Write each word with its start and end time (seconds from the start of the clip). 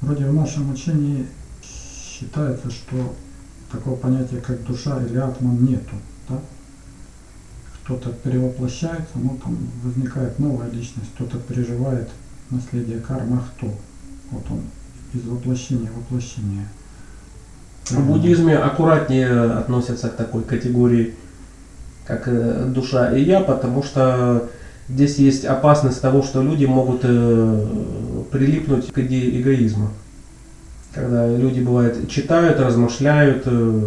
Вроде 0.00 0.26
в 0.26 0.34
нашем 0.34 0.72
учении 0.72 1.26
считается, 1.62 2.70
что 2.70 3.14
такого 3.70 3.96
понятия, 3.96 4.40
как 4.40 4.64
душа 4.64 5.02
или 5.04 5.18
атман, 5.18 5.64
нету. 5.64 5.96
Да? 6.28 6.38
Кто-то 7.84 8.10
перевоплощается, 8.10 9.12
ну 9.14 9.38
там 9.42 9.56
возникает 9.84 10.38
новая 10.38 10.70
личность, 10.70 11.10
кто-то 11.14 11.38
переживает 11.38 12.08
наследие 12.50 13.00
кармы, 13.00 13.38
а 13.38 13.48
кто? 13.56 13.66
Вот 14.30 14.44
он 14.50 14.62
из 15.12 15.26
воплощения 15.26 15.90
в 15.90 15.98
воплощение. 15.98 16.66
В 17.88 18.06
буддизме 18.06 18.56
аккуратнее 18.56 19.52
относятся 19.52 20.08
к 20.08 20.16
такой 20.16 20.42
категории, 20.42 21.14
как 22.06 22.28
э, 22.28 22.66
душа 22.66 23.12
и 23.12 23.22
я, 23.22 23.40
потому 23.40 23.82
что 23.82 24.48
здесь 24.94 25.16
есть 25.16 25.44
опасность 25.44 26.00
того, 26.00 26.22
что 26.22 26.42
люди 26.42 26.64
могут 26.64 27.00
э, 27.04 27.66
прилипнуть 28.30 28.92
к 28.92 28.98
идее 28.98 29.40
эгоизма. 29.40 29.90
Когда 30.94 31.28
люди, 31.28 31.60
бывает, 31.60 32.08
читают, 32.08 32.58
размышляют, 32.58 33.44
э, 33.46 33.86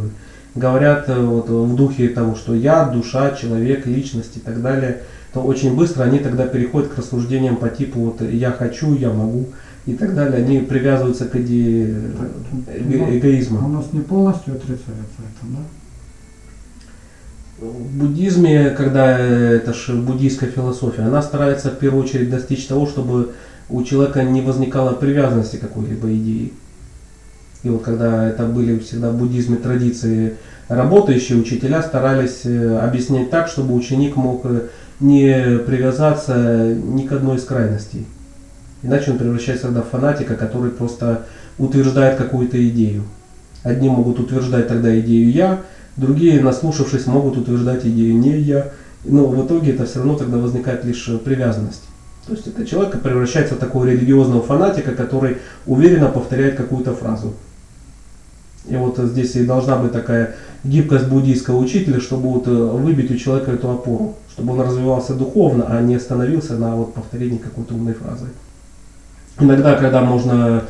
говорят 0.55 1.09
вот, 1.09 1.49
в 1.49 1.75
духе 1.75 2.09
того, 2.09 2.35
что 2.35 2.53
я, 2.53 2.85
душа, 2.85 3.31
человек, 3.31 3.85
личность 3.85 4.37
и 4.37 4.39
так 4.39 4.61
далее, 4.61 5.01
то 5.33 5.41
очень 5.41 5.75
быстро 5.75 6.03
они 6.03 6.19
тогда 6.19 6.45
переходят 6.45 6.93
к 6.93 6.97
рассуждениям 6.97 7.57
по 7.57 7.69
типу 7.69 7.99
вот 7.99 8.21
я 8.21 8.51
хочу, 8.51 8.95
я 8.95 9.09
могу 9.11 9.47
и 9.85 9.93
так 9.93 10.15
далее. 10.15 10.43
Они 10.43 10.59
привязываются 10.59 11.25
к 11.25 11.35
идее 11.35 11.95
эго- 12.67 13.17
эгоизма. 13.17 13.65
У 13.65 13.69
нас 13.69 13.85
не 13.91 14.01
полностью 14.01 14.53
отрицается 14.53 15.19
это, 15.19 15.51
да? 15.51 15.59
В 17.63 17.97
буддизме, 17.97 18.71
когда 18.71 19.17
это 19.17 19.73
же 19.73 19.93
буддийская 19.93 20.49
философия, 20.49 21.03
она 21.03 21.21
старается 21.21 21.69
в 21.69 21.77
первую 21.77 22.03
очередь 22.03 22.29
достичь 22.29 22.65
того, 22.65 22.85
чтобы 22.85 23.31
у 23.69 23.83
человека 23.83 24.21
не 24.23 24.41
возникало 24.41 24.93
привязанности 24.93 25.55
к 25.55 25.61
какой-либо 25.61 26.13
идее. 26.13 26.49
И 27.63 27.69
вот 27.69 27.83
когда 27.83 28.27
это 28.27 28.45
были 28.45 28.79
всегда 28.79 29.11
в 29.11 29.17
буддизме 29.17 29.55
традиции, 29.55 30.35
работающие 30.67 31.37
учителя 31.37 31.81
старались 31.81 32.41
э, 32.43 32.79
объяснять 32.79 33.29
так, 33.29 33.47
чтобы 33.47 33.75
ученик 33.75 34.17
мог 34.17 34.41
э, 34.43 34.67
не 34.99 35.59
привязаться 35.59 36.75
ни 36.75 37.07
к 37.07 37.13
одной 37.13 37.37
из 37.37 37.45
крайностей. 37.45 38.05
Иначе 38.81 39.11
он 39.11 39.17
превращается 39.17 39.67
тогда 39.67 39.83
в 39.83 39.89
фанатика, 39.89 40.35
который 40.35 40.71
просто 40.71 41.27
утверждает 41.57 42.17
какую-то 42.17 42.61
идею. 42.67 43.03
Одни 43.63 43.87
могут 43.87 44.19
утверждать 44.19 44.67
тогда 44.67 44.99
идею 44.99 45.31
«я», 45.31 45.61
другие, 45.97 46.41
наслушавшись, 46.41 47.07
могут 47.07 47.37
утверждать 47.37 47.85
идею 47.85 48.17
«не 48.17 48.37
я». 48.37 48.71
Но 49.05 49.27
в 49.27 49.45
итоге 49.45 49.73
это 49.73 49.85
все 49.85 49.99
равно 49.99 50.15
тогда 50.15 50.37
возникает 50.37 50.85
лишь 50.85 51.09
привязанность. 51.25 51.83
То 52.25 52.33
есть 52.33 52.47
это 52.47 52.65
человек 52.65 53.01
превращается 53.01 53.55
в 53.55 53.57
такого 53.57 53.83
религиозного 53.85 54.41
фанатика, 54.41 54.93
который 54.93 55.37
уверенно 55.65 56.07
повторяет 56.07 56.55
какую-то 56.55 56.93
фразу. 56.93 57.33
И 58.65 58.77
вот 58.77 58.97
здесь 58.97 59.35
и 59.35 59.45
должна 59.45 59.75
быть 59.75 59.91
такая 59.91 60.35
гибкость 60.63 61.07
буддийского 61.07 61.57
учителя, 61.57 61.99
чтобы 61.99 62.29
вот 62.29 62.47
выбить 62.47 63.11
у 63.11 63.17
человека 63.17 63.51
эту 63.51 63.69
опору, 63.69 64.15
чтобы 64.31 64.53
он 64.53 64.61
развивался 64.61 65.15
духовно, 65.15 65.65
а 65.67 65.81
не 65.81 65.95
остановился 65.95 66.53
на 66.53 66.77
вот 66.77 66.93
повторении 66.93 67.37
какой-то 67.37 67.73
умной 67.73 67.93
фразы. 67.93 68.27
Иногда, 69.37 69.75
когда 69.75 70.01
можно 70.01 70.63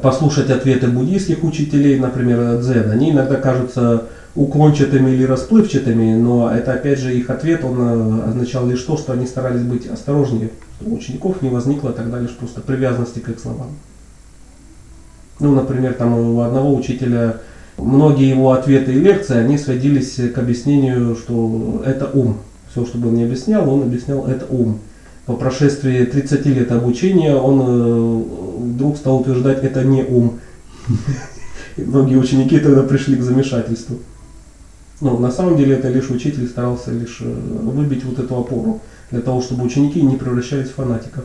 послушать 0.00 0.48
ответы 0.48 0.86
буддийских 0.86 1.44
учителей, 1.44 1.98
например, 1.98 2.60
дзен, 2.62 2.90
они 2.90 3.10
иногда 3.10 3.36
кажутся 3.36 4.04
уклончатыми 4.34 5.10
или 5.10 5.24
расплывчатыми, 5.24 6.14
но 6.14 6.50
это 6.50 6.72
опять 6.72 6.98
же 6.98 7.16
их 7.16 7.30
ответ, 7.30 7.64
он 7.64 8.22
означал 8.22 8.66
лишь 8.66 8.82
то, 8.82 8.96
что 8.96 9.12
они 9.12 9.26
старались 9.26 9.62
быть 9.62 9.86
осторожнее, 9.86 10.50
у 10.80 10.94
учеников 10.94 11.40
не 11.42 11.50
возникло 11.50 11.92
тогда 11.92 12.18
лишь 12.18 12.32
просто 12.32 12.60
привязанности 12.60 13.20
к 13.20 13.28
их 13.28 13.38
словам. 13.38 13.68
Ну, 15.40 15.54
например, 15.54 15.94
там 15.94 16.14
у 16.14 16.40
одного 16.40 16.74
учителя 16.74 17.40
многие 17.76 18.28
его 18.28 18.52
ответы 18.52 18.92
и 18.92 19.00
лекции, 19.00 19.36
они 19.36 19.58
сводились 19.58 20.18
к 20.34 20.38
объяснению, 20.38 21.16
что 21.16 21.82
это 21.84 22.10
ум. 22.12 22.38
Все, 22.70 22.84
что 22.84 22.98
бы 22.98 23.08
он 23.08 23.14
не 23.14 23.24
объяснял, 23.24 23.68
он 23.72 23.82
объяснял 23.82 24.26
это 24.26 24.46
ум. 24.48 24.80
По 25.26 25.34
прошествии 25.34 26.04
30 26.04 26.46
лет 26.46 26.72
обучения 26.72 27.34
он 27.34 27.62
э, 27.62 28.64
вдруг 28.74 28.96
стал 28.96 29.20
утверждать, 29.20 29.62
это 29.62 29.82
не 29.84 30.02
ум. 30.02 30.40
Многие 31.76 32.16
ученики 32.16 32.58
тогда 32.58 32.82
пришли 32.82 33.16
к 33.16 33.22
замешательству. 33.22 33.98
Но 35.00 35.18
на 35.18 35.30
самом 35.30 35.56
деле 35.56 35.76
это 35.76 35.88
лишь 35.88 36.10
учитель 36.10 36.46
старался 36.46 36.92
лишь 36.92 37.18
э, 37.20 37.24
выбить 37.24 38.04
вот 38.04 38.18
эту 38.18 38.36
опору, 38.36 38.80
для 39.10 39.20
того, 39.20 39.42
чтобы 39.42 39.64
ученики 39.64 40.00
не 40.02 40.16
превращались 40.16 40.68
в 40.68 40.74
фанатиков. 40.74 41.24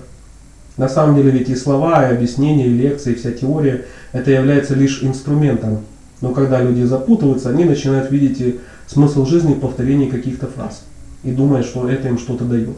На 0.77 0.87
самом 0.87 1.15
деле 1.15 1.31
ведь 1.31 1.49
и 1.49 1.55
слова, 1.55 2.07
и 2.07 2.13
объяснения, 2.13 2.67
и 2.67 2.73
лекции, 2.73 3.13
и 3.13 3.15
вся 3.15 3.31
теория, 3.31 3.85
это 4.11 4.31
является 4.31 4.75
лишь 4.75 5.03
инструментом. 5.03 5.79
Но 6.21 6.31
когда 6.33 6.61
люди 6.61 6.83
запутываются, 6.83 7.49
они 7.49 7.65
начинают 7.65 8.11
видеть 8.11 8.59
смысл 8.87 9.25
жизни 9.25 9.53
в 9.53 9.59
повторении 9.59 10.09
каких-то 10.09 10.47
фраз. 10.47 10.83
И 11.23 11.31
думают, 11.31 11.65
что 11.65 11.89
это 11.89 12.07
им 12.07 12.17
что-то 12.17 12.45
дает. 12.45 12.77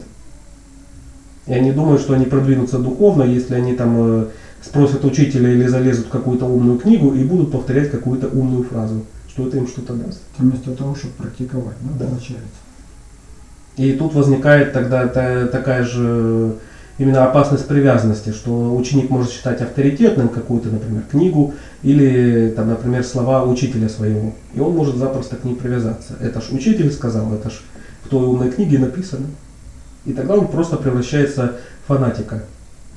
И 1.46 1.52
они 1.52 1.72
думают, 1.72 2.00
что 2.00 2.14
они 2.14 2.24
продвинутся 2.26 2.78
духовно, 2.78 3.24
если 3.24 3.54
они 3.54 3.74
там 3.74 3.96
э, 3.98 4.26
спросят 4.62 5.04
учителя 5.04 5.50
или 5.52 5.66
залезут 5.66 6.06
в 6.06 6.10
какую-то 6.10 6.46
умную 6.46 6.78
книгу 6.78 7.14
и 7.14 7.24
будут 7.24 7.50
повторять 7.50 7.90
какую-то 7.90 8.28
умную 8.28 8.64
фразу, 8.64 9.04
что 9.32 9.48
это 9.48 9.56
им 9.56 9.66
что-то 9.66 9.94
даст. 9.94 10.20
Вместо 10.38 10.72
того, 10.72 10.94
чтобы 10.94 11.14
практиковать, 11.14 11.76
да, 11.80 12.04
Да. 12.04 12.06
получается. 12.06 12.44
И 13.78 13.92
тут 13.92 14.14
возникает 14.14 14.74
тогда 14.74 15.06
та- 15.06 15.46
такая 15.46 15.82
же 15.84 16.56
именно 16.98 17.24
опасность 17.24 17.66
привязанности, 17.66 18.30
что 18.30 18.74
ученик 18.76 19.08
может 19.08 19.30
считать 19.30 19.62
авторитетным 19.62 20.28
какую-то, 20.28 20.68
например, 20.68 21.02
книгу 21.10 21.54
или, 21.82 22.52
там, 22.54 22.68
например, 22.68 23.02
слова 23.04 23.44
учителя 23.44 23.88
своего. 23.88 24.34
И 24.54 24.60
он 24.60 24.74
может 24.76 24.96
запросто 24.96 25.36
к 25.36 25.44
ней 25.44 25.54
привязаться. 25.54 26.12
Это 26.20 26.42
ж 26.42 26.50
учитель 26.50 26.92
сказал, 26.92 27.32
это 27.32 27.48
ж 27.48 27.62
в 28.04 28.08
той 28.10 28.26
умной 28.26 28.50
книге 28.50 28.78
написано. 28.78 29.26
И 30.04 30.12
тогда 30.12 30.34
он 30.34 30.48
просто 30.48 30.76
превращается 30.76 31.56
в 31.84 31.88
фанатика. 31.88 32.42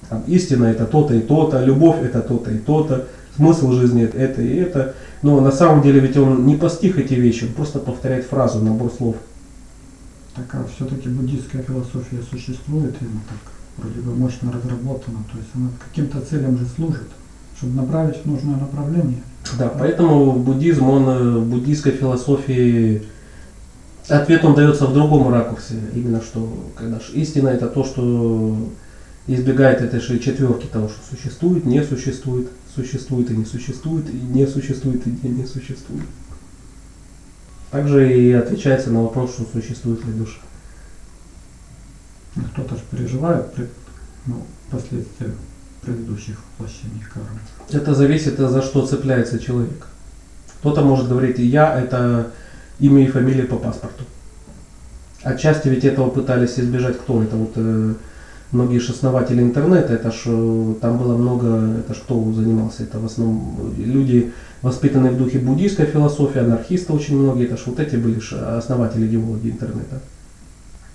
Там, 0.09 0.23
истина 0.28 0.66
это 0.66 0.85
то-то 0.85 1.13
и 1.13 1.22
то-то, 1.22 1.63
любовь 1.63 2.03
это 2.03 2.22
то-то 2.22 2.52
и 2.52 2.57
то-то, 2.57 3.07
смысл 3.35 3.72
жизни 3.72 4.03
это 4.03 4.41
и 4.41 4.56
это. 4.56 4.96
Но 5.22 5.40
на 5.41 5.51
самом 5.51 5.81
деле 5.81 6.00
ведь 6.00 6.18
он 6.18 6.46
не 6.46 6.56
постиг 6.56 6.97
эти 6.97 7.13
вещи, 7.13 7.46
он 7.46 7.53
просто 7.53 7.79
повторяет 7.79 8.25
фразу, 8.25 8.59
набор 8.59 8.91
слов. 8.91 9.16
Так 10.35 10.46
а 10.53 10.66
все-таки 10.75 11.07
буддийская 11.09 11.63
философия 11.63 12.22
существует, 12.29 12.94
и 13.01 13.06
она 13.06 13.22
так 13.29 13.53
вроде 13.78 14.01
бы 14.01 14.13
мощно 14.16 14.51
разработана, 14.51 15.19
то 15.31 15.38
есть 15.38 15.50
она 15.56 15.69
каким-то 15.88 16.19
целям 16.22 16.57
же 16.57 16.66
служит, 16.75 17.07
чтобы 17.57 17.73
направить 17.73 18.18
в 18.18 18.25
нужное 18.25 18.57
направление. 18.57 19.22
Да, 19.57 19.69
поэтому 19.69 20.34
буддизм, 20.34 20.90
он 20.90 21.07
э, 21.07 21.38
в 21.40 21.50
буддийской 21.50 21.94
философии, 21.94 23.03
ответ 24.09 24.44
он 24.44 24.56
дается 24.56 24.88
в 24.88 24.94
другом 24.94 25.31
ракурсе. 25.31 25.75
Именно 25.94 26.22
что, 26.22 26.72
когда 26.75 27.00
истина 27.13 27.50
это 27.50 27.67
то, 27.67 27.84
что 27.84 28.57
избегает 29.28 29.81
этой 29.81 30.00
же 30.00 30.19
четверки 30.19 30.68
того, 30.68 30.90
что 30.90 31.16
существует, 31.16 31.66
не 31.66 31.84
существует, 31.84 32.50
существует 32.74 33.31
и 33.31 33.38
не 33.38 33.46
существует, 33.46 34.09
и 34.09 34.13
не 34.13 34.46
существует 34.46 35.06
и 35.08 35.09
не, 35.09 35.30
не 35.30 35.46
существует. 35.46 36.06
Также 37.72 38.18
и 38.18 38.31
отвечается 38.31 38.91
на 38.91 39.02
вопрос, 39.02 39.34
что 39.34 39.46
существует 39.46 40.06
ли 40.06 40.14
душа. 40.14 40.40
И 42.35 42.41
Кто-то 42.53 42.75
же 42.75 42.81
переживает 42.91 43.53
пред- 43.53 43.72
ну, 44.28 44.46
последствия 44.69 45.31
предыдущих 45.81 46.38
воплощений 46.58 47.03
кармы. 47.14 47.40
Это 47.72 47.94
зависит, 47.94 48.38
за 48.38 48.62
что 48.62 48.85
цепляется 48.85 49.40
человек. 49.40 49.88
Кто-то 50.59 50.84
может 50.84 51.08
говорить, 51.08 51.40
я 51.40 51.80
это 51.80 52.31
имя 52.80 53.03
и 53.03 53.08
фамилия 53.08 53.44
по 53.44 53.58
паспорту. 53.58 54.03
Отчасти 55.22 55.68
ведь 55.68 55.85
этого 55.85 56.09
пытались 56.09 56.59
избежать 56.59 57.00
кто? 57.00 57.22
Это 57.24 57.35
вот 57.35 57.53
э, 57.56 57.94
многие 58.56 58.80
же 58.80 58.94
основатели 58.94 59.42
интернета, 59.42 59.94
это 59.94 60.12
ж 60.12 60.24
э, 60.26 60.74
там 60.82 60.98
было 60.98 61.16
много, 61.18 61.78
это 61.80 61.94
ж 61.94 61.98
кто 61.98 62.34
занимался, 62.34 62.84
это 62.84 63.00
в 63.00 63.06
основном 63.06 63.74
люди, 63.78 64.32
воспитанные 64.62 65.12
в 65.12 65.18
духе 65.18 65.40
буддийской 65.40 65.85
философии, 65.85 66.40
анархисты 66.40 66.94
очень 66.94 67.18
многие, 67.18 67.46
это 67.46 67.58
ж 67.58 67.64
вот 67.68 67.79
эти 67.79 67.97
были 67.97 68.20
ж 68.20 68.34
основатели 68.58 69.06
идеологии 69.06 69.52
интернета. 69.52 70.00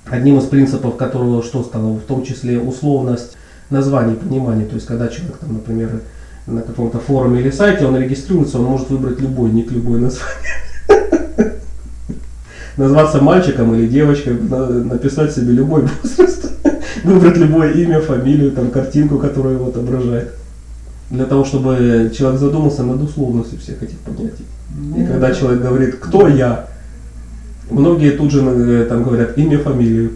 Одним 0.07 0.39
из 0.39 0.45
принципов 0.45 0.97
которого 0.97 1.43
что 1.43 1.63
стало, 1.63 1.95
в 1.95 2.03
том 2.03 2.25
числе 2.25 2.59
условность 2.59 3.37
названий, 3.69 4.15
понимания, 4.15 4.65
то 4.65 4.75
есть 4.75 4.87
когда 4.87 5.09
человек, 5.09 5.37
там, 5.37 5.53
например, 5.53 6.01
на 6.47 6.63
каком-то 6.63 6.99
форуме 6.99 7.41
или 7.41 7.51
сайте, 7.51 7.87
он 7.87 7.97
регистрируется, 7.97 8.59
он 8.59 8.65
может 8.65 8.91
выбрать 8.91 9.21
любой 9.21 9.51
ник, 9.51 9.71
любое 9.71 10.01
название. 10.01 10.57
Назваться 12.77 13.21
мальчиком 13.21 13.75
или 13.75 13.87
девочкой, 13.87 14.41
на- 14.41 14.67
написать 14.67 15.33
себе 15.35 15.53
любой 15.53 15.83
возраст, 16.03 16.51
выбрать 17.05 17.37
любое 17.37 17.73
имя, 17.73 18.01
фамилию, 18.01 18.53
там, 18.53 18.71
картинку, 18.71 19.19
которая 19.19 19.55
его 19.55 19.69
отображает. 19.69 20.33
Для 21.11 21.25
того, 21.25 21.45
чтобы 21.45 22.13
человек 22.17 22.41
задумался 22.41 22.83
над 22.85 23.03
условностью 23.03 23.59
всех 23.59 23.83
этих 23.83 23.99
понятий. 23.99 24.45
И 24.97 25.01
Ну, 25.01 25.07
когда 25.07 25.33
человек 25.35 25.63
говорит, 25.63 25.97
кто 25.97 26.29
я, 26.29 26.67
многие 27.69 28.11
тут 28.11 28.31
же 28.31 28.41
э, 28.41 28.87
там 28.89 29.03
говорят 29.03 29.37
имя, 29.37 29.59
фамилию, 29.59 30.13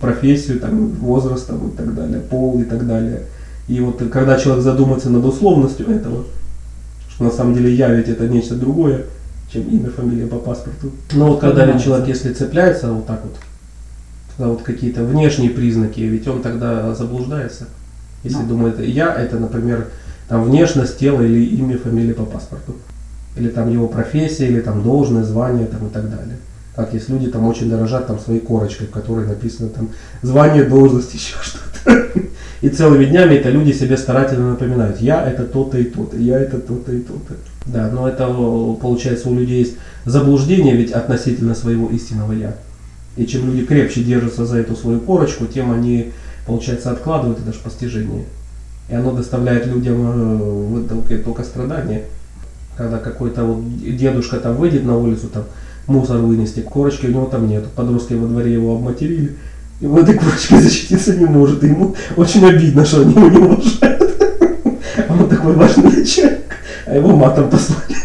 профессию, 0.00 0.60
там, 0.60 0.88
возраст 0.88 1.46
там, 1.46 1.68
и 1.68 1.76
так 1.76 1.94
далее, 1.94 2.20
пол 2.20 2.60
и 2.60 2.64
так 2.64 2.86
далее. 2.86 3.22
И 3.68 3.80
вот 3.80 4.02
когда 4.12 4.38
человек 4.38 4.62
задумается 4.62 5.10
над 5.10 5.24
условностью 5.24 5.88
этого, 5.90 6.24
что 7.10 7.24
на 7.24 7.30
самом 7.30 7.54
деле 7.54 7.74
я 7.74 7.88
ведь 7.88 8.08
это 8.08 8.28
нечто 8.28 8.54
другое, 8.54 9.04
чем 9.52 9.62
имя, 9.62 9.90
фамилия 9.90 10.26
по 10.26 10.36
паспорту. 10.36 10.90
Но 11.12 11.28
вот 11.28 11.40
когда 11.40 11.64
ведь 11.64 11.82
человек, 11.82 12.08
если 12.08 12.32
цепляется 12.32 12.92
вот 12.92 13.06
так 13.06 13.22
вот, 13.24 13.36
за 14.38 14.48
вот 14.48 14.62
какие-то 14.62 15.04
внешние 15.04 15.50
признаки, 15.50 16.00
ведь 16.00 16.28
он 16.28 16.42
тогда 16.42 16.94
заблуждается. 16.94 17.68
Если 18.24 18.38
Ну. 18.38 18.48
думает, 18.48 18.80
я 18.80 19.14
это, 19.14 19.38
например, 19.38 19.88
там 20.28 20.42
внешность 20.44 20.98
тела 20.98 21.22
или 21.22 21.44
имя, 21.44 21.78
фамилия 21.78 22.14
по 22.14 22.24
паспорту. 22.24 22.74
Или 23.36 23.48
там 23.48 23.70
его 23.70 23.86
профессия, 23.86 24.48
или 24.48 24.60
там 24.60 24.82
должность, 24.82 25.28
звание 25.28 25.66
там, 25.66 25.86
и 25.86 25.90
так 25.90 26.10
далее. 26.10 26.38
Как 26.74 26.92
есть 26.92 27.08
люди 27.08 27.28
там 27.28 27.44
очень 27.46 27.70
дорожат 27.70 28.06
там 28.06 28.18
своей 28.18 28.40
корочкой, 28.40 28.86
в 28.86 28.90
которой 28.90 29.26
написано 29.26 29.68
там 29.68 29.88
звание, 30.22 30.64
должность, 30.64 31.14
еще 31.14 31.36
что-то. 31.42 32.20
И 32.62 32.68
целыми 32.68 33.04
днями 33.04 33.34
это 33.34 33.50
люди 33.50 33.72
себе 33.72 33.96
старательно 33.96 34.50
напоминают. 34.50 35.00
Я 35.00 35.24
это 35.26 35.44
то-то 35.44 35.78
и 35.78 35.84
то-то, 35.84 36.16
я 36.16 36.38
это 36.38 36.58
то-то 36.58 36.92
и 36.92 37.00
то-то. 37.00 37.34
Да, 37.66 37.90
но 37.90 38.08
это 38.08 38.26
получается 38.80 39.28
у 39.28 39.34
людей 39.34 39.60
есть 39.60 39.74
заблуждение 40.04 40.76
ведь 40.76 40.92
относительно 40.92 41.54
своего 41.54 41.88
истинного 41.90 42.32
я. 42.32 42.54
И 43.16 43.26
чем 43.26 43.46
люди 43.46 43.64
крепче 43.64 44.02
держатся 44.02 44.44
за 44.44 44.58
эту 44.58 44.76
свою 44.76 45.00
корочку, 45.00 45.46
тем 45.46 45.72
они, 45.72 46.12
получается, 46.46 46.90
откладывают 46.90 47.40
это 47.40 47.52
же 47.52 47.58
постижение. 47.60 48.24
И 48.88 48.94
оно 48.94 49.12
доставляет 49.12 49.66
людям 49.66 50.78
э, 50.78 50.88
только, 50.88 51.18
только 51.18 51.42
страдания. 51.42 52.02
Когда 52.76 52.98
какой-то 52.98 53.44
вот 53.44 53.64
дедушка 53.96 54.36
там 54.36 54.56
выйдет 54.56 54.84
на 54.84 54.98
улицу, 54.98 55.28
там 55.28 55.44
мусор 55.86 56.18
вынести, 56.18 56.60
корочки 56.60 57.06
у 57.06 57.10
него 57.10 57.24
там 57.24 57.48
нет. 57.48 57.64
Подростки 57.74 58.12
во 58.12 58.28
дворе 58.28 58.52
его 58.52 58.74
обматерили, 58.76 59.36
и 59.80 59.86
в 59.86 59.96
этой 59.96 60.14
корочке 60.14 60.60
защититься 60.60 61.16
не 61.16 61.24
может. 61.24 61.64
И 61.64 61.68
ему 61.68 61.94
очень 62.16 62.44
обидно, 62.44 62.84
что 62.84 63.00
они 63.00 63.14
его 63.14 63.28
не 63.28 63.38
уважают. 63.38 64.02
Он 65.08 65.28
такой 65.28 65.54
важный 65.54 65.90
начальник, 65.90 66.56
а 66.86 66.94
его 66.94 67.16
матом 67.16 67.48
послали. 67.48 67.96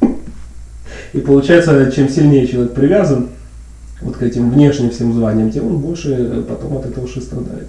И 1.12 1.18
получается, 1.18 1.90
чем 1.94 2.08
сильнее 2.08 2.46
человек 2.46 2.72
привязан 2.74 3.28
вот 4.00 4.16
к 4.16 4.22
этим 4.22 4.50
внешним 4.50 4.90
всем 4.90 5.12
званиям, 5.12 5.50
тем 5.50 5.66
он 5.66 5.78
больше 5.78 6.44
потом 6.48 6.78
от 6.78 6.86
этого 6.86 7.06
же 7.06 7.20
страдает. 7.20 7.68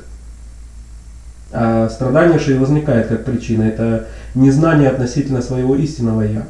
А 1.51 1.89
страдание 1.89 2.39
же 2.39 2.55
и 2.55 2.57
возникает 2.57 3.07
как 3.07 3.25
причина. 3.25 3.63
Это 3.63 4.07
незнание 4.35 4.89
относительно 4.89 5.41
своего 5.41 5.75
истинного 5.75 6.21
«я». 6.21 6.47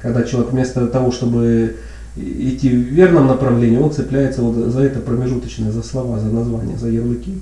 Когда 0.00 0.24
человек 0.24 0.50
вместо 0.50 0.88
того, 0.88 1.12
чтобы 1.12 1.76
идти 2.16 2.68
в 2.68 2.72
верном 2.72 3.28
направлении, 3.28 3.78
он 3.78 3.92
цепляется 3.92 4.42
вот 4.42 4.72
за 4.72 4.80
это 4.80 4.98
промежуточное, 4.98 5.70
за 5.70 5.82
слова, 5.82 6.18
за 6.18 6.26
названия, 6.26 6.76
за 6.76 6.88
ярлыки. 6.88 7.38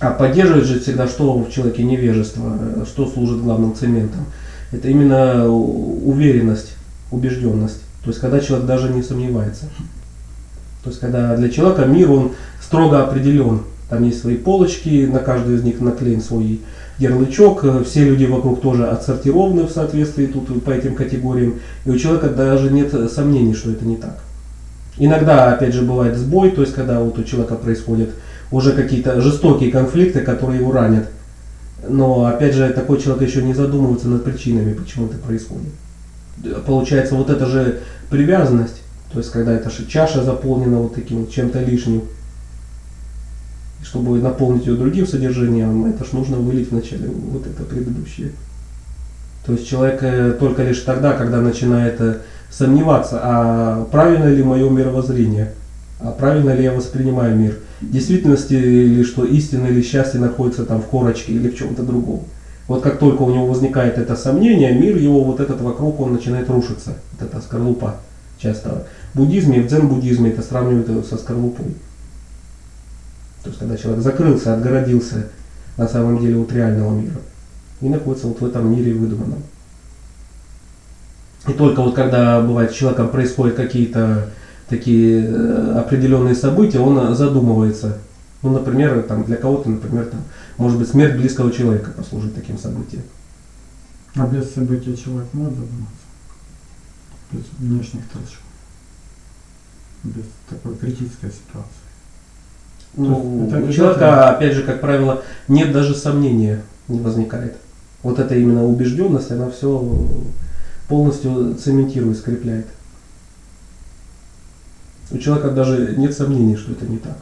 А 0.00 0.12
поддерживает 0.12 0.66
же 0.66 0.78
всегда, 0.78 1.08
что 1.08 1.36
в 1.36 1.50
человеке 1.50 1.82
невежество, 1.82 2.56
э, 2.60 2.84
что 2.86 3.08
служит 3.08 3.42
главным 3.42 3.74
цементом. 3.74 4.26
Это 4.70 4.88
именно 4.88 5.48
уверенность, 5.48 6.74
убежденность. 7.10 7.80
То 8.04 8.10
есть, 8.10 8.20
когда 8.20 8.38
человек 8.38 8.66
даже 8.66 8.90
не 8.90 9.02
сомневается. 9.02 9.64
То 10.88 10.90
есть, 10.90 11.00
когда 11.00 11.36
для 11.36 11.50
человека 11.50 11.84
мир, 11.84 12.10
он 12.10 12.32
строго 12.62 13.02
определен. 13.02 13.60
Там 13.90 14.04
есть 14.04 14.22
свои 14.22 14.36
полочки, 14.36 15.04
на 15.04 15.18
каждую 15.18 15.58
из 15.58 15.62
них 15.62 15.82
наклеен 15.82 16.22
свой 16.22 16.62
ярлычок. 16.96 17.62
э, 17.62 17.84
Все 17.84 18.04
люди 18.04 18.24
вокруг 18.24 18.62
тоже 18.62 18.86
отсортированы 18.86 19.64
в 19.64 19.70
соответствии 19.70 20.24
тут 20.24 20.64
по 20.64 20.70
этим 20.70 20.94
категориям. 20.94 21.56
И 21.84 21.90
у 21.90 21.98
человека 21.98 22.30
даже 22.30 22.70
нет 22.70 22.94
сомнений, 23.12 23.52
что 23.52 23.70
это 23.70 23.84
не 23.84 23.96
так. 23.96 24.18
Иногда, 24.96 25.52
опять 25.52 25.74
же, 25.74 25.82
бывает 25.82 26.16
сбой, 26.16 26.52
то 26.52 26.62
есть, 26.62 26.72
когда 26.72 27.00
вот 27.00 27.18
у 27.18 27.22
человека 27.22 27.56
происходят 27.56 28.08
уже 28.50 28.72
какие-то 28.72 29.20
жестокие 29.20 29.70
конфликты, 29.70 30.20
которые 30.20 30.60
его 30.60 30.72
ранят. 30.72 31.10
Но, 31.86 32.24
опять 32.24 32.54
же, 32.54 32.66
такой 32.70 32.98
человек 32.98 33.28
еще 33.28 33.42
не 33.42 33.52
задумывается 33.52 34.08
над 34.08 34.24
причинами, 34.24 34.72
почему 34.72 35.04
это 35.04 35.18
происходит. 35.18 35.68
Получается, 36.64 37.14
вот 37.14 37.28
эта 37.28 37.44
же 37.44 37.80
привязанность, 38.08 38.80
то 39.12 39.18
есть, 39.18 39.30
когда 39.30 39.52
эта 39.52 39.70
чаша 39.86 40.22
заполнена 40.22 40.78
вот 40.78 40.94
таким 40.94 41.20
вот 41.20 41.30
чем-то 41.30 41.60
лишним, 41.62 42.02
чтобы 43.82 44.18
наполнить 44.20 44.66
ее 44.66 44.76
другим 44.76 45.06
содержанием, 45.06 45.86
это 45.86 46.04
ж 46.04 46.12
нужно 46.12 46.36
вылить 46.36 46.70
вначале 46.70 47.08
вот 47.08 47.46
это 47.46 47.62
предыдущее. 47.62 48.32
То 49.46 49.52
есть 49.52 49.66
человек 49.66 50.02
э, 50.02 50.36
только 50.38 50.62
лишь 50.62 50.80
тогда, 50.80 51.14
когда 51.14 51.40
начинает 51.40 52.00
э, 52.00 52.18
сомневаться, 52.50 53.18
а 53.22 53.84
правильно 53.90 54.28
ли 54.28 54.42
мое 54.42 54.68
мировоззрение, 54.68 55.52
а 56.00 56.10
правильно 56.10 56.54
ли 56.54 56.64
я 56.64 56.72
воспринимаю 56.72 57.34
мир, 57.34 57.56
в 57.80 57.90
действительности 57.90 58.52
ли, 58.52 59.04
что 59.04 59.24
истина 59.24 59.68
или 59.68 59.80
счастье 59.80 60.20
находится 60.20 60.66
там 60.66 60.82
в 60.82 60.86
корочке 60.86 61.32
или 61.32 61.48
в 61.48 61.56
чем-то 61.56 61.82
другом. 61.82 62.24
Вот 62.66 62.82
как 62.82 62.98
только 62.98 63.22
у 63.22 63.30
него 63.30 63.46
возникает 63.46 63.96
это 63.96 64.16
сомнение, 64.16 64.74
мир 64.74 64.98
его 64.98 65.24
вот 65.24 65.40
этот 65.40 65.62
вокруг, 65.62 65.98
он 66.00 66.12
начинает 66.12 66.50
рушиться. 66.50 66.94
Вот 67.12 67.26
эта 67.26 67.40
скорлупа. 67.40 67.96
Часто 68.38 68.86
в 69.14 69.18
буддизме, 69.18 69.62
в 69.62 69.66
дзен-буддизме 69.66 70.30
это 70.30 70.42
сравнивают 70.42 71.06
со 71.06 71.16
скорлупой. 71.16 71.74
То 73.42 73.50
есть, 73.50 73.58
когда 73.58 73.76
человек 73.76 74.02
закрылся, 74.02 74.54
отгородился 74.54 75.28
на 75.76 75.88
самом 75.88 76.20
деле 76.20 76.40
от 76.40 76.52
реального 76.52 76.98
мира 76.98 77.20
и 77.80 77.88
находится 77.88 78.26
вот 78.26 78.40
в 78.40 78.46
этом 78.46 78.70
мире 78.70 78.94
выдуманном. 78.94 79.42
И 81.46 81.52
только 81.52 81.82
вот 81.82 81.94
когда 81.94 82.40
бывает 82.40 82.72
с 82.72 82.74
человеком 82.74 83.08
происходят 83.10 83.56
какие-то 83.56 84.30
такие 84.68 85.24
э, 85.24 85.78
определенные 85.78 86.34
события, 86.34 86.78
он 86.78 87.14
задумывается. 87.14 87.98
Ну, 88.42 88.50
например, 88.50 89.02
там, 89.02 89.24
для 89.24 89.36
кого-то, 89.36 89.68
например, 89.68 90.06
там, 90.06 90.20
может 90.58 90.78
быть, 90.78 90.88
смерть 90.88 91.16
близкого 91.16 91.50
человека 91.50 91.90
послужит 91.90 92.34
таким 92.34 92.58
событием. 92.58 93.02
А 94.14 94.26
без 94.26 94.52
события 94.52 94.96
человек 94.96 95.28
может 95.32 95.54
задуматься? 95.54 96.07
Без 97.30 97.42
внешних 97.58 98.08
толчков? 98.08 98.42
Без 100.04 100.24
такой 100.48 100.76
критической 100.76 101.30
ситуации? 101.30 101.88
Ну, 102.94 103.46
это 103.46 103.58
у 103.58 103.72
человека, 103.72 104.30
опять 104.30 104.54
же, 104.54 104.62
как 104.62 104.80
правило, 104.80 105.22
нет 105.46 105.72
даже 105.72 105.94
сомнения 105.94 106.62
не 106.88 107.00
возникает. 107.00 107.56
Вот 108.02 108.18
эта 108.18 108.34
именно 108.34 108.64
убежденность, 108.64 109.30
она 109.30 109.50
все 109.50 110.08
полностью 110.88 111.54
цементирует, 111.54 112.18
скрепляет. 112.18 112.66
У 115.10 115.18
человека 115.18 115.50
даже 115.50 115.94
нет 115.96 116.14
сомнений, 116.14 116.56
что 116.56 116.72
это 116.72 116.86
не 116.86 116.98
так. 116.98 117.18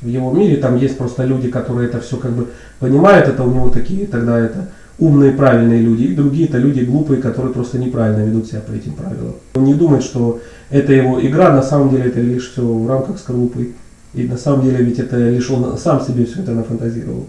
В 0.00 0.06
его 0.06 0.32
мире 0.32 0.56
там 0.56 0.76
есть 0.76 0.96
просто 0.96 1.24
люди, 1.24 1.50
которые 1.50 1.88
это 1.88 2.00
все 2.00 2.16
как 2.16 2.32
бы 2.32 2.48
понимают, 2.78 3.28
это 3.28 3.42
у 3.42 3.50
него 3.50 3.68
такие, 3.68 4.06
тогда 4.06 4.38
это 4.38 4.70
умные, 4.98 5.32
правильные 5.32 5.80
люди, 5.80 6.04
и 6.04 6.14
другие 6.14 6.48
это 6.48 6.58
люди 6.58 6.80
глупые, 6.80 7.22
которые 7.22 7.52
просто 7.52 7.78
неправильно 7.78 8.24
ведут 8.24 8.46
себя 8.48 8.60
по 8.60 8.72
этим 8.72 8.92
правилам. 8.92 9.34
Он 9.54 9.64
не 9.64 9.74
думает, 9.74 10.02
что 10.02 10.40
это 10.70 10.92
его 10.92 11.24
игра, 11.24 11.52
на 11.52 11.62
самом 11.62 11.90
деле 11.90 12.04
это 12.04 12.20
лишь 12.20 12.50
все 12.50 12.62
в 12.62 12.88
рамках 12.88 13.18
скорлупы. 13.18 13.74
И 14.14 14.24
на 14.24 14.36
самом 14.36 14.62
деле 14.62 14.84
ведь 14.84 14.98
это 14.98 15.16
лишь 15.16 15.50
он 15.50 15.76
сам 15.78 16.00
себе 16.00 16.24
все 16.24 16.40
это 16.40 16.52
нафантазировал. 16.52 17.26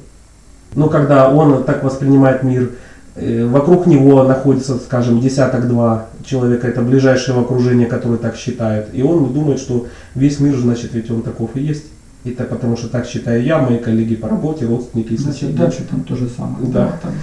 Но 0.76 0.88
когда 0.88 1.30
он 1.30 1.64
так 1.64 1.84
воспринимает 1.84 2.44
мир, 2.44 2.72
э, 3.16 3.46
вокруг 3.46 3.86
него 3.86 4.24
находится, 4.24 4.78
скажем, 4.78 5.20
десяток-два 5.20 6.08
человека, 6.24 6.68
это 6.68 6.82
ближайшее 6.82 7.36
в 7.36 7.40
окружении, 7.40 7.86
которые 7.86 8.18
так 8.18 8.36
считают. 8.36 8.88
И 8.94 9.04
он 9.04 9.34
думает, 9.34 9.60
что 9.60 9.88
весь 10.16 10.40
мир, 10.40 10.56
значит, 10.56 10.94
ведь 10.94 11.12
он 11.12 11.22
таков 11.22 11.52
и 11.56 11.62
есть. 11.62 11.86
Это 12.26 12.44
потому 12.44 12.76
что 12.76 12.90
так 12.90 13.06
считаю 13.06 13.44
я, 13.44 13.60
мои 13.60 13.78
коллеги 13.78 14.16
по 14.16 14.28
работе, 14.28 14.66
родственники 14.66 15.14
и 15.14 15.18
Значит, 15.18 15.42
соседи. 15.42 15.58
дальше 15.58 15.84
там 15.90 16.04
то 16.04 16.16
же 16.16 16.28
самое. 16.28 16.68
Да. 16.68 17.00
там. 17.02 17.14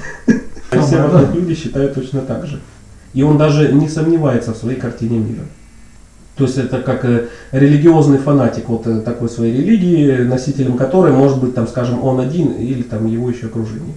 А 0.71 0.83
все 0.87 1.03
вокруг 1.03 1.33
да. 1.33 1.39
люди 1.39 1.55
считают 1.55 1.95
точно 1.95 2.23
так 2.23 2.47
же. 2.47 2.61
И 3.13 3.23
он 3.23 3.37
даже 3.37 3.73
не 3.73 3.89
сомневается 3.89 4.53
в 4.53 4.57
своей 4.57 4.79
картине 4.79 5.19
мира. 5.19 5.45
То 6.37 6.45
есть 6.45 6.59
это 6.59 6.81
как 6.83 7.05
э, 7.05 7.29
религиозный 7.53 8.19
фанатик 8.19 8.69
вот 8.69 8.87
э, 8.87 9.01
такой 9.01 9.29
своей 9.29 9.57
религии, 9.57 10.23
носителем 10.23 10.77
которой 10.77 11.13
может 11.13 11.41
быть, 11.41 11.55
там, 11.55 11.67
скажем, 11.67 12.03
он 12.03 12.21
один 12.21 12.53
или 12.53 12.83
там 12.83 13.07
его 13.07 13.31
еще 13.31 13.47
окружение. 13.47 13.95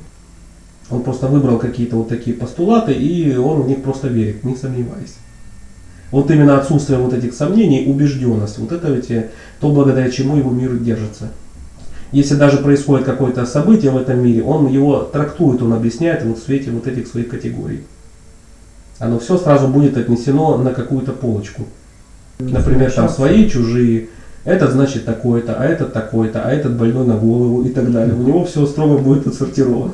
Он 0.89 1.03
просто 1.03 1.27
выбрал 1.27 1.60
какие-то 1.60 1.98
вот 1.98 2.08
такие 2.10 2.36
постулаты, 2.36 2.94
и 2.94 3.36
он 3.36 3.62
в 3.62 3.68
них 3.68 3.84
просто 3.84 4.08
верит, 4.08 4.44
не 4.44 4.56
сомневаясь. 4.56 5.15
Вот 6.12 6.32
именно 6.32 6.58
отсутствие 6.58 7.00
вот 7.00 7.13
этих 7.13 7.34
сомнений, 7.34 7.86
убежденность, 7.88 8.58
вот 8.58 8.72
это 8.72 8.89
ведь 8.89 9.12
э, 9.12 9.30
то, 9.60 9.72
благодаря 9.72 10.10
чему 10.10 10.38
его 10.38 10.50
мир 10.50 10.75
держится. 10.78 11.30
Если 12.12 12.34
даже 12.34 12.58
происходит 12.58 13.06
какое-то 13.06 13.46
событие 13.46 13.92
в 13.92 13.98
этом 13.98 14.20
мире, 14.24 14.42
он 14.42 14.68
его 14.68 15.01
трактует, 15.01 15.62
он 15.62 15.74
объясняет 15.74 16.24
вот 16.24 16.39
в 16.39 16.44
свете 16.44 16.72
вот 16.72 16.88
этих 16.88 17.08
своих 17.08 17.30
категорий. 17.30 17.84
Оно 18.98 19.20
все 19.20 19.38
сразу 19.38 19.68
будет 19.68 19.96
отнесено 19.98 20.58
на 20.58 20.74
какую-то 20.74 21.12
полочку. 21.12 21.63
Например, 22.39 22.92
там 22.92 23.10
свои, 23.10 23.48
чужие. 23.50 24.10
Этот 24.46 24.72
значит 24.72 25.06
такой-то, 25.06 25.56
а 25.56 25.66
этот 25.66 25.94
такой-то, 25.94 26.42
а 26.42 26.51
этот 26.51 26.75
больной 26.75 27.06
на 27.06 27.16
голову 27.16 27.63
и 27.63 27.70
так 27.70 27.92
далее. 27.92 28.16
У 28.16 28.24
него 28.24 28.46
все 28.46 28.66
строго 28.66 28.98
будет 28.98 29.28
отсортировано. 29.28 29.94